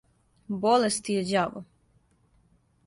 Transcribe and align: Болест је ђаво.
Болест 0.63 1.11
је 1.17 1.21
ђаво. 1.31 1.63